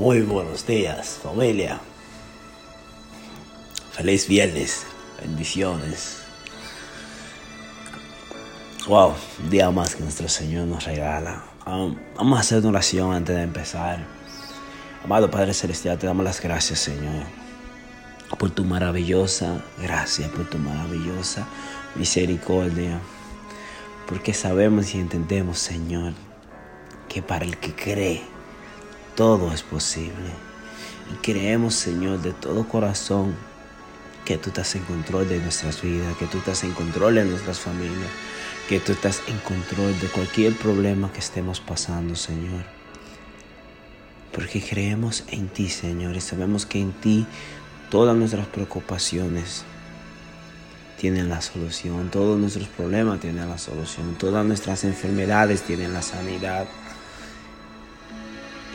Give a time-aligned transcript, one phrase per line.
[0.00, 1.78] Muy buenos días, familia.
[3.92, 4.86] Feliz viernes.
[5.20, 6.22] Bendiciones.
[8.88, 11.44] Wow, un día más que nuestro Señor nos regala.
[11.66, 14.06] Vamos a hacer una oración antes de empezar.
[15.04, 17.26] Amado Padre Celestial, te damos las gracias, Señor,
[18.38, 21.46] por tu maravillosa gracia, por tu maravillosa
[21.94, 23.02] misericordia.
[24.08, 26.14] Porque sabemos y entendemos, Señor,
[27.06, 28.39] que para el que cree,
[29.14, 30.30] todo es posible.
[31.12, 33.34] Y creemos, Señor, de todo corazón
[34.24, 37.58] que tú estás en control de nuestras vidas, que tú estás en control de nuestras
[37.58, 38.10] familias,
[38.68, 42.64] que tú estás en control de cualquier problema que estemos pasando, Señor.
[44.32, 47.26] Porque creemos en ti, Señor, y sabemos que en ti
[47.90, 49.64] todas nuestras preocupaciones
[51.00, 56.66] tienen la solución, todos nuestros problemas tienen la solución, todas nuestras enfermedades tienen la sanidad.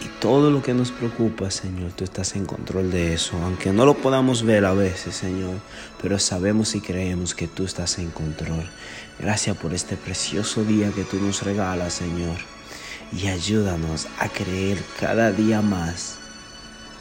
[0.05, 3.37] Y todo lo que nos preocupa, Señor, tú estás en control de eso.
[3.41, 5.55] Aunque no lo podamos ver a veces, Señor,
[5.99, 8.69] pero sabemos y creemos que tú estás en control.
[9.19, 12.37] Gracias por este precioso día que tú nos regalas, Señor.
[13.11, 16.17] Y ayúdanos a creer cada día más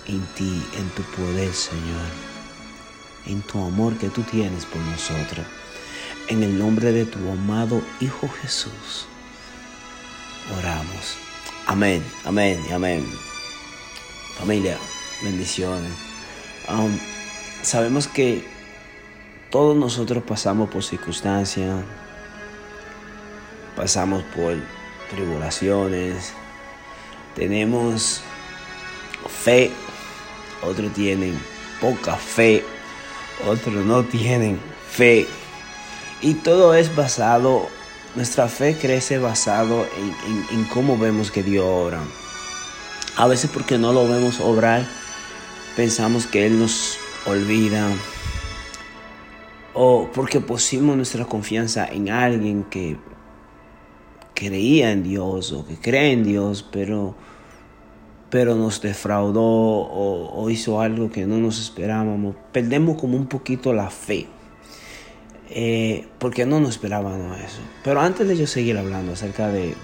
[0.06, 2.08] en ti, en tu poder, Señor.
[3.26, 5.44] En tu amor que tú tienes por nosotros.
[6.28, 9.06] En el nombre de tu amado Hijo Jesús,
[10.58, 11.33] oramos.
[11.66, 13.06] Amén, amén y amén.
[14.38, 14.76] Familia,
[15.22, 15.92] bendiciones.
[17.62, 18.46] Sabemos que
[19.48, 21.82] todos nosotros pasamos por circunstancias,
[23.74, 24.56] pasamos por
[25.10, 26.34] tribulaciones,
[27.34, 28.20] tenemos
[29.26, 29.72] fe,
[30.62, 31.40] otros tienen
[31.80, 32.62] poca fe,
[33.48, 35.26] otros no tienen fe.
[36.20, 37.68] Y todo es basado
[38.14, 39.86] nuestra fe crece basado
[40.52, 42.00] en, cómo vemos que Dios obra.
[43.16, 44.86] A veces porque no lo vemos obrar,
[45.76, 47.88] pensamos que Él nos olvida.
[49.72, 52.96] O porque pusimos nuestra confianza en alguien que
[54.34, 57.16] creía en Dios o que cree en Dios, pero,
[58.30, 62.36] pero nos defraudó o, o hizo algo que no nos esperábamos.
[62.52, 64.28] Perdemos como un poquito la fe.
[65.50, 67.60] Eh, porque no nos esperábamos eso.
[67.82, 69.74] Pero antes de yo seguir hablando acerca de,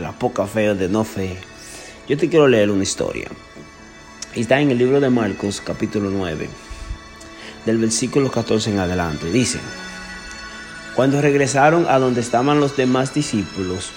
[0.00, 1.36] la poca fe o de no fe,
[2.08, 3.28] yo te quiero leer una historia.
[4.34, 6.48] Está en el libro de Marcos capítulo 9,
[7.64, 9.30] del versículo 14 en adelante.
[9.30, 9.60] Dice,
[10.96, 13.90] cuando regresaron a donde estaban los demás discípulos,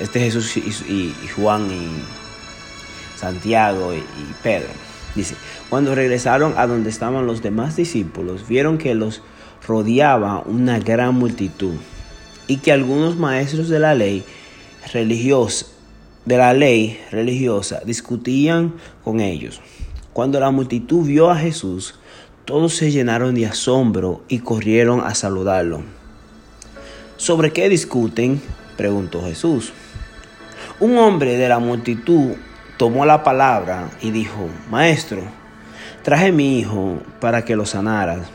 [0.00, 4.70] este Jesús y, Juan y Santiago y, y Pedro,
[5.14, 5.36] dice,
[5.68, 9.22] cuando regresaron a donde estaban los demás discípulos, vieron que los
[9.66, 11.74] rodeaba una gran multitud
[12.46, 14.24] y que algunos maestros de la ley
[14.92, 15.66] religiosa
[16.24, 19.60] de la ley religiosa discutían con ellos.
[20.12, 21.96] Cuando la multitud vio a Jesús,
[22.44, 25.82] todos se llenaron de asombro y corrieron a saludarlo.
[27.16, 28.40] ¿Sobre qué discuten?
[28.76, 29.72] preguntó Jesús.
[30.78, 32.34] Un hombre de la multitud
[32.76, 35.22] tomó la palabra y dijo, Maestro,
[36.02, 38.28] traje mi hijo para que lo sanaras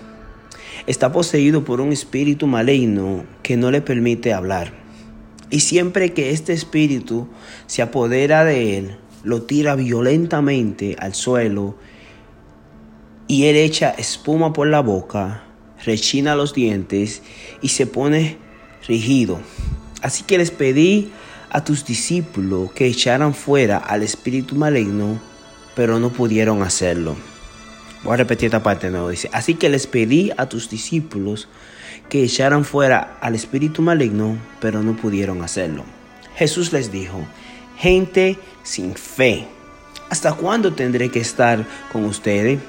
[0.88, 4.74] está poseído por un espíritu maligno que no le permite hablar.
[5.50, 7.28] Y siempre que este espíritu
[7.68, 11.76] se apodera de él, lo tira violentamente al suelo
[13.28, 15.44] y él echa espuma por la boca,
[15.86, 17.22] rechina los dientes
[17.62, 18.38] y se pone
[18.88, 19.40] rígido.
[20.02, 21.12] Así que les pedí
[21.50, 25.20] a tus discípulos que echaran fuera al espíritu maligno,
[25.76, 27.16] pero no pudieron hacerlo.
[28.08, 29.10] Voy a repetir esta parte nuevo.
[29.10, 31.50] Dice, así que les pedí a tus discípulos
[32.08, 35.84] que echaran fuera al espíritu maligno, pero no pudieron hacerlo.
[36.38, 37.20] Jesús les dijo,
[37.78, 39.46] gente sin fe,
[40.10, 42.62] ¿hasta cuándo tendré que estar con ustedes?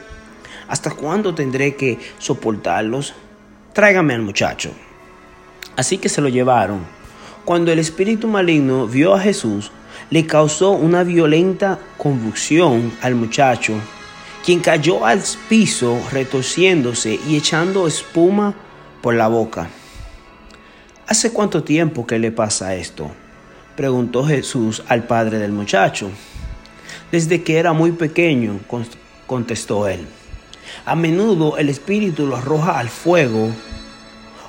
[0.67, 3.15] ¿Hasta cuándo tendré que soportarlos?
[3.75, 4.73] Tráigame al muchacho.
[5.77, 6.81] Así que se lo llevaron.
[7.45, 9.71] Cuando el espíritu maligno vio a Jesús,
[10.11, 13.81] le causó una violenta convulsión al muchacho
[14.49, 18.55] quien cayó al piso retorciéndose y echando espuma
[19.03, 19.69] por la boca.
[21.07, 23.11] ¿Hace cuánto tiempo que le pasa esto?
[23.77, 26.11] preguntó Jesús al padre del muchacho.
[27.13, 28.59] Desde que era muy pequeño,
[29.27, 30.07] contestó él.
[30.87, 33.51] A menudo el espíritu lo arroja al fuego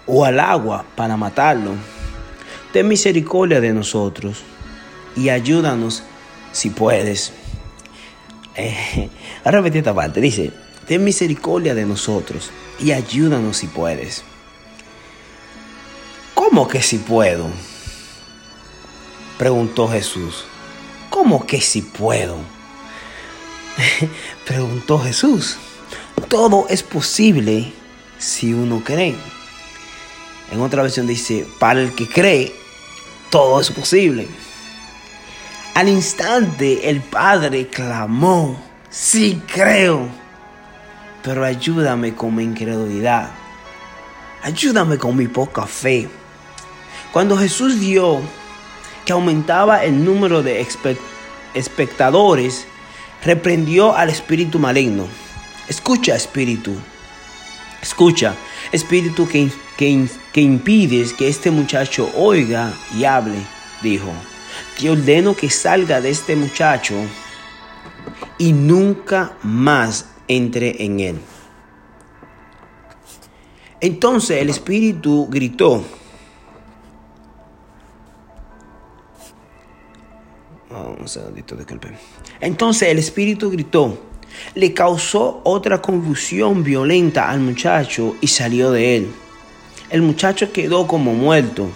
[0.08, 1.72] o al agua para matarlo.
[2.72, 4.44] Ten misericordia de nosotros
[5.18, 6.04] y ayúdanos
[6.54, 7.34] si puedes.
[8.56, 9.10] Eh,
[9.44, 10.22] a repetir esta parte.
[10.22, 10.52] Dice,
[10.88, 14.24] ten misericordia de nosotros y ayúdanos si puedes.
[16.34, 17.48] ¿Cómo que si puedo?
[19.38, 20.46] Preguntó Jesús.
[21.10, 22.38] ¿Cómo que si puedo?
[24.46, 25.58] preguntó Jesús.
[26.28, 27.72] Todo es posible
[28.18, 29.16] si uno cree.
[30.52, 32.54] En otra versión dice, para el que cree,
[33.30, 34.28] todo es posible.
[35.76, 40.08] Al instante el Padre clamó, sí creo,
[41.24, 43.30] pero ayúdame con mi incredulidad.
[44.44, 46.10] Ayúdame con mi poca fe.
[47.12, 48.20] Cuando Jesús vio
[49.06, 50.66] que aumentaba el número de
[51.54, 52.66] espectadores,
[53.24, 55.08] reprendió al espíritu maligno.
[55.68, 56.74] Escucha, espíritu.
[57.82, 58.36] Escucha,
[58.72, 63.38] espíritu que, que, que impides que este muchacho oiga y hable,
[63.82, 64.12] dijo.
[64.80, 66.96] Te ordeno que salga de este muchacho
[68.38, 71.20] y nunca más entre en él.
[73.82, 75.84] Entonces el espíritu gritó.
[82.40, 84.00] Entonces el espíritu gritó,
[84.56, 89.12] le causó otra confusión violenta al muchacho y salió de él.
[89.90, 91.70] El muchacho quedó como muerto.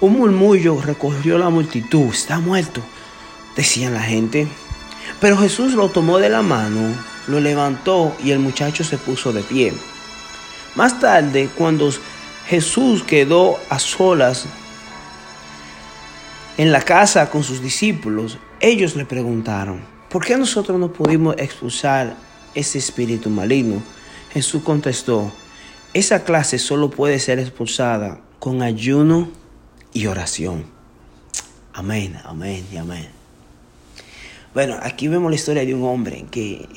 [0.00, 2.08] Un murmullo recorrió la multitud.
[2.12, 2.80] Está muerto,
[3.56, 4.46] decían la gente.
[5.20, 6.94] Pero Jesús lo tomó de la mano,
[7.26, 9.72] lo levantó y el muchacho se puso de pie.
[10.74, 11.90] Más tarde, cuando
[12.46, 14.46] Jesús quedó a solas
[16.58, 19.80] en la casa con sus discípulos, ellos le preguntaron,
[20.10, 22.16] ¿por qué nosotros no pudimos expulsar
[22.54, 23.82] ese espíritu maligno?
[24.32, 25.32] Jesús contestó,
[25.94, 29.28] esa clase solo puede ser expulsada con ayuno
[29.96, 30.66] y oración.
[31.72, 33.08] Amén, amén y amén.
[34.52, 36.68] Bueno, aquí vemos la historia de un hombre que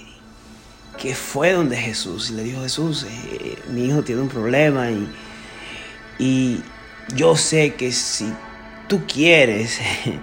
[0.98, 5.10] que fue donde Jesús le dijo, Jesús, eh, mi hijo tiene un problema y,
[6.19, 6.62] y
[7.16, 8.30] yo sé que si
[8.88, 9.80] tú quieres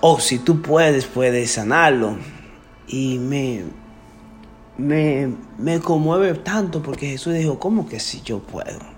[0.00, 2.16] o si tú puedes, puedes sanarlo.
[2.88, 3.64] Y me,
[4.78, 8.95] me, me conmueve tanto porque Jesús dijo, ¿cómo que si yo puedo?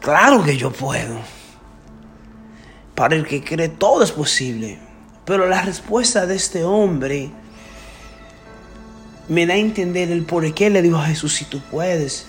[0.00, 1.18] Claro que yo puedo.
[2.94, 4.78] Para el que cree todo es posible.
[5.26, 7.30] Pero la respuesta de este hombre
[9.28, 12.26] me da a entender el por qué le dijo a Jesús, si tú puedes.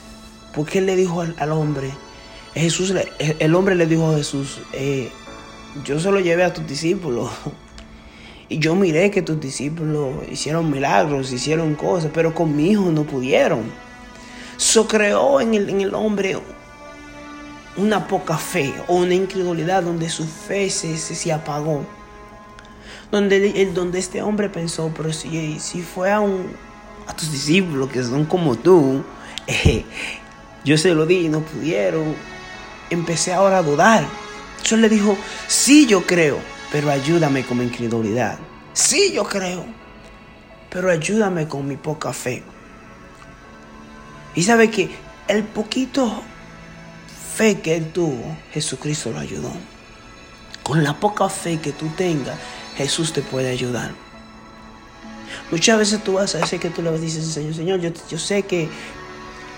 [0.54, 1.90] ¿Por qué le dijo al, hombre?
[2.54, 5.10] Jesús, el hombre le dijo a Jesús, eh,
[5.86, 7.32] yo se lo llevé a tus discípulos.
[8.50, 13.06] Y yo miré que tus discípulos hicieron milagros, hicieron cosas, pero con mi hijo no
[13.06, 13.72] pudieron.
[14.58, 16.38] So creó en el, en el hombre
[17.78, 21.86] una poca fe o una incredulidad donde su fe se, se, apagó.
[23.12, 26.22] Donde, el, donde este hombre pensó, pero si, si fue a
[27.08, 29.04] a tus discípulos que son como tú,
[29.48, 29.84] eh,
[30.64, 32.16] yo se lo di y no pudieron.
[32.90, 34.06] Empecé ahora a dudar.
[34.64, 35.18] Yo le dijo,
[35.48, 36.38] sí yo creo,
[36.72, 38.38] pero ayúdame con mi incredulidad.
[38.74, 39.66] Sí yo creo,
[40.70, 42.44] pero ayúdame con mi poca fe.
[44.36, 44.90] Y sabe que
[45.28, 46.24] el poquito
[47.36, 49.52] fe que él tuvo, Jesucristo lo ayudó.
[50.64, 52.38] Con la poca fe que tú tengas,
[52.76, 53.94] Jesús te puede ayudar.
[55.50, 58.44] Muchas veces tú vas a decir que tú le dices, Señor, Señor, yo, yo sé
[58.44, 58.70] que,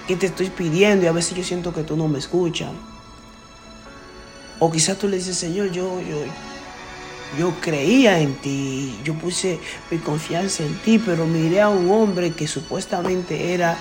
[0.07, 2.69] que te estoy pidiendo y a veces yo siento que tú no me escuchas.
[4.59, 6.17] O quizás tú le dices, Señor, yo, yo,
[7.37, 9.59] yo creía en ti, yo puse
[9.91, 13.77] mi confianza en ti, pero miré a un hombre que supuestamente era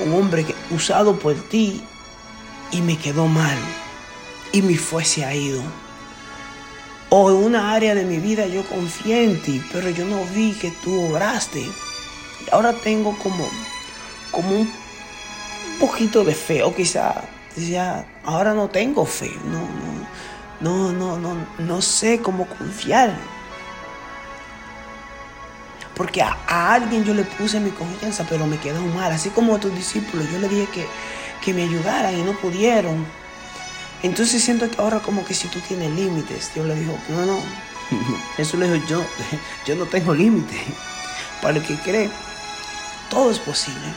[0.00, 1.82] un hombre que, usado por ti
[2.74, 3.56] y me quedó mal
[4.52, 5.62] y mi fe se ha ido.
[7.08, 10.52] O en una área de mi vida yo confié en ti, pero yo no vi
[10.52, 11.60] que tú obraste.
[11.60, 13.48] Y ahora tengo como,
[14.32, 14.70] como un
[15.78, 17.22] poquito de fe, o quizá,
[17.54, 19.62] decía, ahora no tengo fe, no,
[20.60, 23.16] no, no, no, no sé cómo confiar.
[25.94, 26.36] Porque a,
[26.74, 29.12] alguien yo le puse mi confianza, pero me quedó mal.
[29.12, 30.86] Así como a tus discípulos, yo le dije que,
[31.44, 33.06] que me ayudaran y no pudieron.
[34.02, 37.38] Entonces siento que ahora como que si tú tienes límites, Dios le dijo, no, no,
[38.36, 39.04] Jesús le dijo, yo,
[39.66, 40.56] yo no tengo límite.
[41.40, 42.10] Para el que cree,
[43.10, 43.92] todo es posible.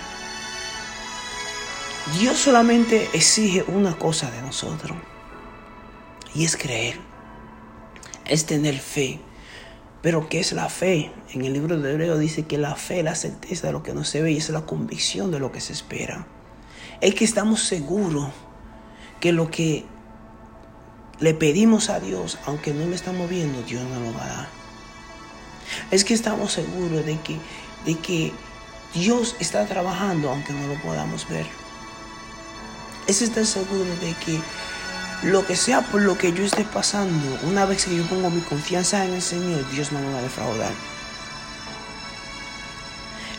[2.19, 4.97] Dios solamente exige una cosa de nosotros
[6.33, 6.99] y es creer,
[8.25, 9.19] es tener fe.
[10.01, 11.11] Pero ¿qué es la fe?
[11.33, 13.93] En el libro de Hebreo dice que la fe es la certeza de lo que
[13.93, 16.27] no se ve y es la convicción de lo que se espera.
[17.01, 18.31] Es que estamos seguros
[19.19, 19.85] que lo que
[21.19, 24.49] le pedimos a Dios, aunque no lo estamos viendo, Dios nos lo va a dar.
[25.91, 27.37] Es que estamos seguros de que,
[27.85, 28.31] de que
[28.93, 31.45] Dios está trabajando aunque no lo podamos ver.
[33.07, 34.39] Es estar seguro de que
[35.23, 38.41] lo que sea por lo que yo esté pasando, una vez que yo pongo mi
[38.41, 40.71] confianza en el Señor, Dios no me va a defraudar.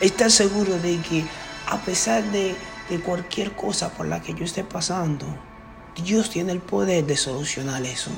[0.01, 1.25] Estar seguro de que
[1.67, 2.55] a pesar de,
[2.89, 5.25] de cualquier cosa por la que yo esté pasando,
[6.03, 8.11] Dios tiene el poder de solucionar eso.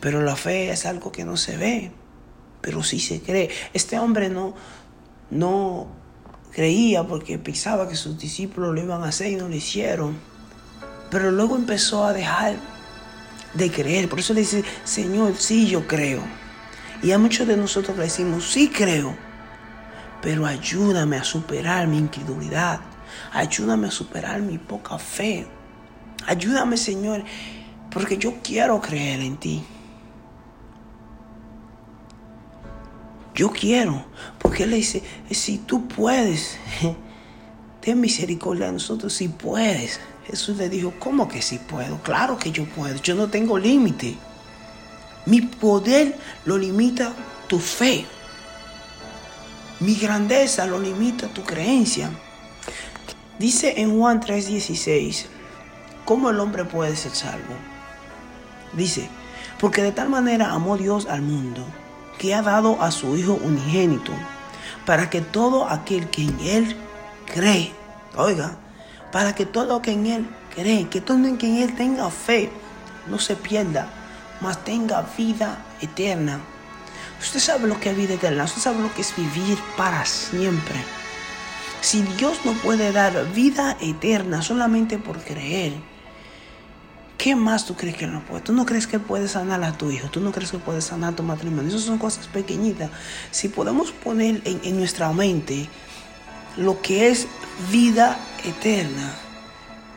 [0.00, 1.90] Pero la fe es algo que no se ve,
[2.60, 3.50] pero sí se cree.
[3.72, 4.54] Este hombre no,
[5.30, 5.88] no
[6.52, 10.16] creía porque pensaba que sus discípulos lo iban a hacer y no lo hicieron.
[11.10, 12.56] Pero luego empezó a dejar
[13.54, 14.08] de creer.
[14.08, 16.22] Por eso le dice, Señor, sí yo creo.
[17.02, 19.14] Y a muchos de nosotros le decimos, sí creo,
[20.22, 22.80] pero ayúdame a superar mi incredulidad.
[23.32, 25.46] Ayúdame a superar mi poca fe.
[26.26, 27.22] Ayúdame, Señor,
[27.90, 29.62] porque yo quiero creer en ti.
[33.36, 34.02] Yo quiero,
[34.38, 36.56] porque Él le dice, si tú puedes,
[37.82, 40.00] ten misericordia de nosotros si puedes.
[40.26, 42.02] Jesús le dijo, ¿cómo que si puedo?
[42.02, 44.16] Claro que yo puedo, yo no tengo límite.
[45.26, 46.16] Mi poder
[46.46, 47.12] lo limita
[47.46, 48.06] tu fe.
[49.80, 52.10] Mi grandeza lo limita tu creencia.
[53.38, 55.26] Dice en Juan 3:16,
[56.06, 57.54] ¿cómo el hombre puede ser salvo?
[58.72, 59.10] Dice,
[59.60, 61.66] porque de tal manera amó Dios al mundo
[62.18, 64.12] que ha dado a su Hijo unigénito,
[64.84, 66.76] para que todo aquel que en Él
[67.32, 67.72] cree,
[68.16, 68.56] oiga,
[69.12, 72.50] para que todo que en Él cree, que todo en Él tenga fe,
[73.08, 73.88] no se pierda,
[74.40, 76.40] mas tenga vida eterna.
[77.20, 80.76] Usted sabe lo que es vida eterna, usted sabe lo que es vivir para siempre.
[81.80, 85.74] Si Dios no puede dar vida eterna solamente por creer,
[87.26, 88.40] ¿Qué más tú crees que él no puede?
[88.40, 90.08] ¿Tú no crees que él puede sanar a tu hijo?
[90.08, 91.68] ¿Tú no crees que puede sanar tu matrimonio?
[91.70, 92.88] Esas son cosas pequeñitas.
[93.32, 95.68] Si podemos poner en, nuestra mente
[96.56, 97.26] lo que es
[97.72, 99.12] vida eterna,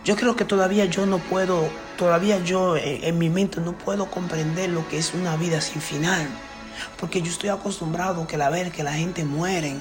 [0.03, 1.69] yo creo que todavía yo no puedo,
[1.99, 5.83] todavía yo en, en mi mente no puedo comprender lo que es una vida sin
[5.83, 6.27] final.
[6.99, 9.75] Porque yo estoy acostumbrado a ver que la gente muere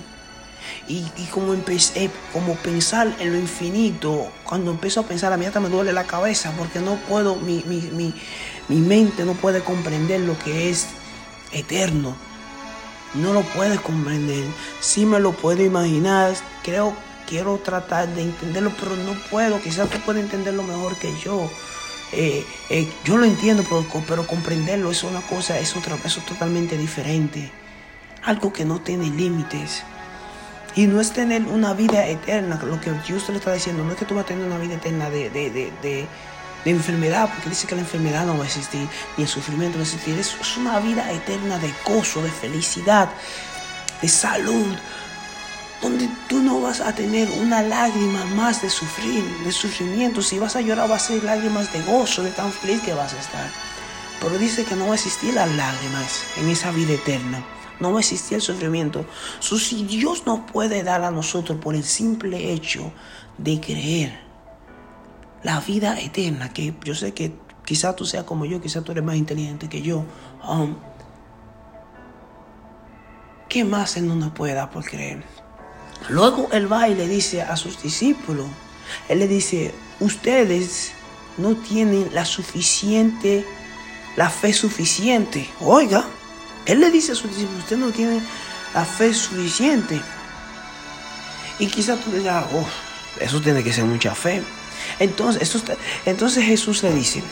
[0.87, 5.61] y, como empecé, como pensar en lo infinito, cuando empiezo a pensar, a mí hasta
[5.61, 8.15] me duele la cabeza porque no puedo, mi, mi,
[8.69, 10.87] mi mente no puede comprender lo que es
[11.53, 12.17] eterno.
[13.15, 14.45] No lo puede comprender.
[14.81, 16.35] Sí me lo puedo imaginar.
[16.63, 16.95] Creo,
[17.27, 19.61] quiero tratar de entenderlo, pero no puedo.
[19.61, 21.51] Quizás tú puedes entenderlo mejor que yo.
[22.13, 26.77] Eh, eh, yo lo entiendo, pero, pero, comprenderlo es una cosa, es otra, es totalmente
[26.77, 27.51] diferente.
[28.25, 29.83] Algo que no tiene límites.
[30.79, 33.99] Y no es tener una vida eterna, lo que Dios le está diciendo, no es
[33.99, 36.07] que tú vas a tener una vida eterna de, de, de, de,
[36.71, 39.89] enfermedad, porque dice que la enfermedad no va a existir, ni el sufrimiento va a
[39.89, 40.17] existir.
[40.17, 43.09] Es, es una vida eterna de gozo, de felicidad,
[44.01, 44.77] de salud,
[45.83, 50.23] donde tú no vas a tener una lágrima más de sufrir, de sufrimiento.
[50.23, 53.15] Si vas a llorar, va a ser lágrimas de gozo, de tan feliz que vas
[53.15, 53.51] a estar.
[54.21, 57.43] Pero dice que no va a existir las lágrimas en esa vida eterna
[57.81, 59.07] no existía el sufrimiento.
[59.41, 62.93] si Dios nos puede dar a nosotros por el simple hecho
[63.37, 64.21] de creer
[65.43, 67.33] la vida eterna, que yo sé que
[67.65, 70.05] quizás tú seas como yo, quizás tú eres más inteligente que yo.
[70.47, 70.77] Um,
[73.49, 75.25] ¿Qué más Él no nos puede dar por creer?
[76.09, 78.47] Luego Él va y le dice a sus discípulos,
[79.09, 80.93] Él le dice, ustedes
[81.39, 83.45] no tienen la suficiente,
[84.17, 85.49] la fe suficiente.
[85.61, 86.05] Oiga,
[86.69, 88.21] él le dice a sus discípulos, usted no tiene
[88.75, 89.99] la fe suficiente.
[91.59, 92.67] Y quizás tú digas, oh,
[93.21, 94.43] eso tiene que ser mucha fe.
[94.99, 95.63] Entonces,
[96.05, 97.23] entonces Jesús le dice,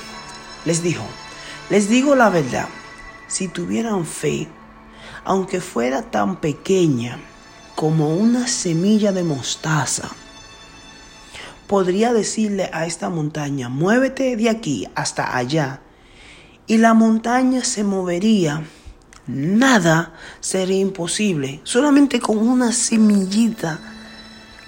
[0.64, 1.04] les dijo,
[1.68, 2.66] les digo la verdad,
[3.28, 4.48] si tuvieran fe,
[5.24, 7.18] aunque fuera tan pequeña
[7.74, 10.08] como una semilla de mostaza,
[11.66, 15.80] podría decirle a esta montaña, muévete de aquí hasta allá,
[16.66, 18.64] y la montaña se movería
[19.26, 21.60] nada sería imposible.
[21.64, 23.78] Solamente con una semillita,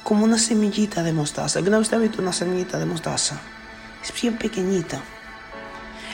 [0.02, 1.58] como una semillita de mostaza.
[1.58, 3.40] ¿Alguna vez te has visto una semillita de mostaza?
[4.02, 5.00] Es bien pequeñita.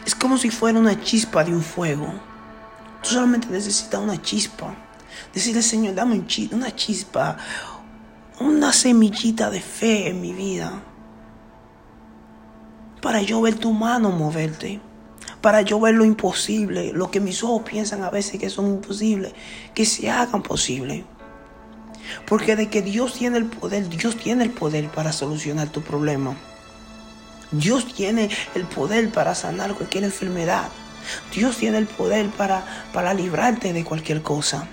[0.05, 2.13] Es como si fuera una chispa de un fuego.
[3.03, 4.75] Tú solamente necesitas una chispa.
[5.33, 7.37] Decirle, Señor, dame una chispa,
[8.41, 10.83] una semillita de fe en mi vida.
[13.01, 14.81] Para yo ver tu mano moverte
[15.45, 19.35] para yo ver lo imposible, lo que mis ojos piensan a veces que son imposibles,
[19.75, 21.05] que se hagan posible.
[22.27, 26.35] Porque de que Dios tiene el poder, Dios tiene el poder para solucionar tu problema.
[27.51, 30.71] Dios tiene el poder para sanar cualquier enfermedad.
[31.35, 34.67] Dios tiene el poder para, para librarte de cualquier cosa.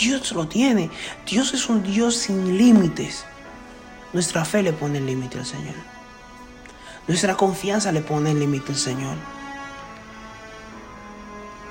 [0.00, 0.90] Dios lo tiene.
[1.26, 3.24] Dios es un Dios sin límites.
[4.12, 5.74] Nuestra fe le pone el límite al Señor.
[7.08, 9.39] Nuestra confianza le pone el límite al Señor.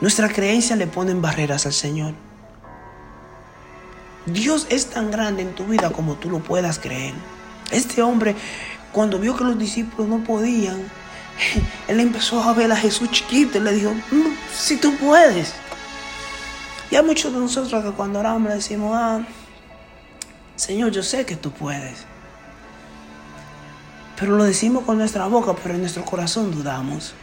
[0.02, 2.14] Nuestra creencia le pone barreras al Señor.
[4.26, 7.14] Dios es tan grande en tu vida como tú lo puedas creer.
[7.72, 8.36] Este hombre,
[8.92, 10.80] cuando vio que los discípulos no podían,
[11.88, 15.54] él empezó a ver a Jesús chiquito y le dijo, mm, si tú puedes.
[16.92, 19.22] Y hay muchos de nosotros que cuando oramos le decimos, ah,
[20.56, 22.06] Señor, yo sé que tú puedes.
[24.20, 27.14] Pero lo decimos con nuestra boca, pero en nuestro corazón dudamos.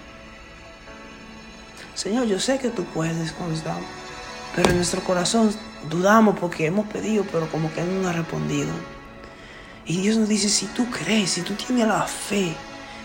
[1.97, 3.87] Señor, yo sé que tú puedes cuando estamos.
[4.55, 5.51] Pero en nuestro corazón
[5.89, 8.69] dudamos porque hemos pedido, pero como que Él no ha respondido.
[9.87, 12.55] Y Dios nos dice, si tú crees, si tú tienes la fe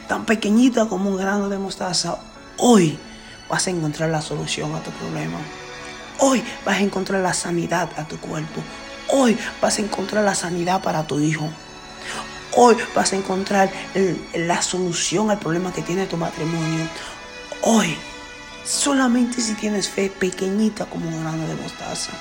[0.10, 2.18] tan pequeñita como un grano de mostaza,
[2.58, 3.00] hoy
[3.50, 5.38] vas a encontrar la solución a tu problema.
[6.20, 8.62] Hoy vas a encontrar la sanidad a tu cuerpo.
[9.08, 11.48] Hoy vas a encontrar la sanidad para tu hijo.
[12.58, 13.72] Hoy vas a encontrar
[14.34, 16.86] la solución al problema que tiene tu matrimonio.
[17.62, 17.96] Hoy,
[18.66, 22.12] solamente si tienes fe pequeñita como un grano de mostaza.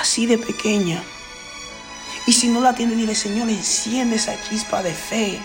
[0.00, 1.02] Así de pequeña.
[2.26, 5.40] Y si no la tienes, dile, Señor, enciende esa chispa de fe.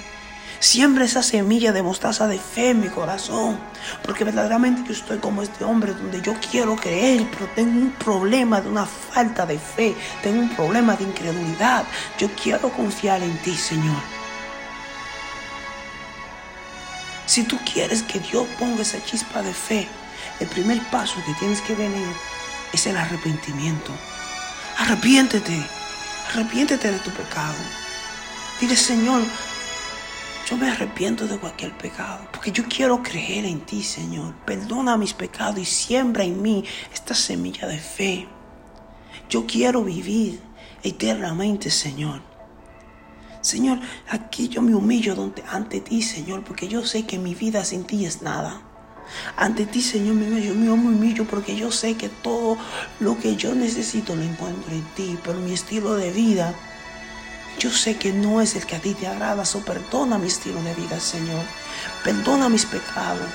[0.59, 3.59] Siembra esa semilla de mostaza de fe en mi corazón.
[4.03, 8.61] Porque verdaderamente yo estoy como este hombre donde yo quiero creer, pero tengo un problema
[8.61, 9.95] de una falta de fe.
[10.23, 11.85] Tengo un problema de incredulidad.
[12.17, 14.14] Yo quiero confiar en ti, Señor.
[17.35, 19.89] Si tú quieres que Dios ponga esa chispa de fe,
[20.39, 22.07] el primer paso que tienes que venir
[22.71, 23.91] es el arrepentimiento.
[24.77, 25.61] Arrepiéntete.
[26.29, 27.57] Arrepiéntete de tu pecado.
[28.61, 29.21] Dile, Señor,
[30.49, 34.33] yo me arrepiento de cualquier pecado, porque yo quiero creer en ti, Señor.
[34.45, 36.63] Perdona mis pecados y siembra en mí
[36.93, 38.29] esta semilla de fe.
[39.29, 40.39] Yo quiero vivir
[40.83, 42.34] eternamente, Señor.
[43.45, 45.15] Señor, aquí yo me humillo
[45.51, 48.59] ante ti, Señor, porque yo sé que mi vida sin ti es nada.
[49.37, 52.57] Ante ti, Señor, yo me humillo porque yo sé que todo
[52.99, 56.55] lo que yo necesito lo encuentro en ti, pero mi estilo de vida
[57.59, 60.61] yo sé que no es el que a ti te agrada, so perdona mi estilo
[60.63, 61.43] de vida, Señor.
[62.03, 63.29] Perdona mis pecados.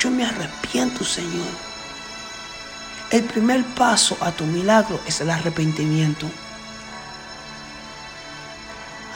[0.00, 1.54] Yo me arrepiento, Señor.
[3.12, 6.28] El primer paso a tu milagro es el arrepentimiento.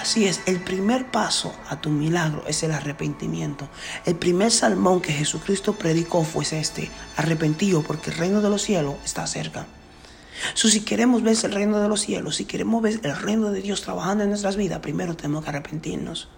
[0.08, 3.68] Así es, el primer paso a tu milagro es el arrepentimiento.
[4.06, 8.94] El primer salmón que Jesucristo predicó fue este, arrepentido porque el reino de los cielos
[9.04, 9.66] está cerca
[10.54, 13.82] si queremos ver el reino de los cielos, si queremos ver el reino de Dios
[13.82, 16.28] trabajando en nuestras vidas, primero tenemos que arrepentirnos.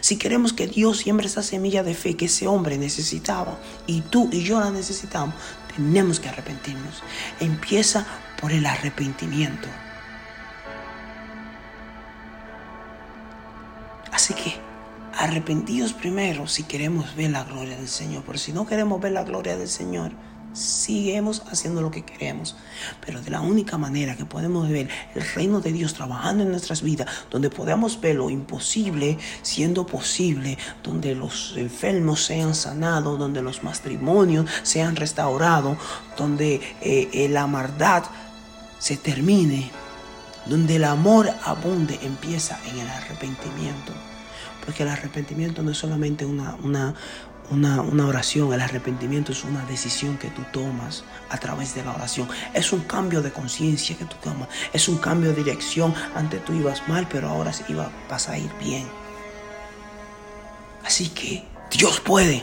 [0.00, 4.28] Si queremos que Dios siembre esa semilla de fe que ese hombre necesitaba y tú
[4.32, 5.36] y yo la necesitamos,
[5.76, 7.04] tenemos que arrepentirnos.
[7.38, 8.04] Empieza
[8.40, 9.68] por el arrepentimiento.
[14.20, 14.52] Así que
[15.16, 18.22] arrepentidos primero si queremos ver la gloria del Señor.
[18.22, 20.12] Porque si no queremos ver la gloria del Señor,
[20.52, 22.56] Seguimos haciendo lo que queremos,
[23.06, 26.82] pero de la única manera que podemos ver el reino de Dios trabajando en nuestras
[26.82, 33.62] vidas, donde podamos ver lo imposible siendo posible, donde los enfermos sean sanados, donde los
[33.62, 35.78] matrimonios sean restaurados,
[36.18, 38.02] donde eh, la maldad
[38.80, 39.70] se termine,
[40.46, 44.09] donde el amor abunde, empieza en el arrepentimiento.
[44.64, 46.94] Porque el arrepentimiento no es solamente una, una,
[47.50, 52.28] una, oración, el arrepentimiento es una decisión que tú tomas a través de la oración.
[52.54, 54.48] Es un cambio de conciencia que tú tomas.
[54.72, 55.94] Es un cambio de dirección.
[56.14, 58.86] Antes tú ibas mal, pero ahora iba, vas a ir bien.
[60.84, 62.42] Así que Dios puede.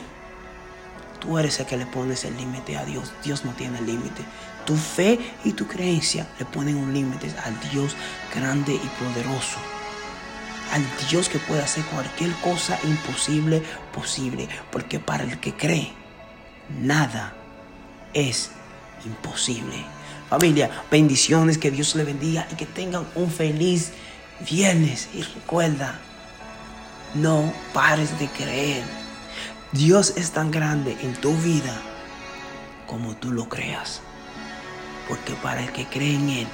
[1.19, 3.13] Tú eres el que le pones el límite a Dios.
[3.23, 4.23] Dios no tiene límite.
[4.65, 7.95] Tu fe y tu creencia le ponen un límite al Dios
[8.36, 9.76] grande y poderoso
[10.71, 15.91] al Dios que puede hacer cualquier cosa imposible posible, porque para el que cree,
[16.82, 17.34] nada
[18.13, 18.51] es
[19.06, 19.86] imposible.
[20.30, 23.93] Familia, bendiciones, que Dios le bendiga y que tengan un feliz
[24.49, 25.08] viernes.
[25.13, 25.99] Y recuerda,
[27.15, 28.84] no pares de creer.
[29.71, 31.73] Dios es tan grande en tu vida
[32.88, 34.01] como tú lo creas.
[35.08, 36.47] Porque para el que cree en Él,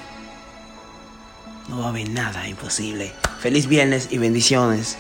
[1.67, 3.12] no va a haber nada imposible.
[3.43, 4.97] Feliz viernes y bendiciones.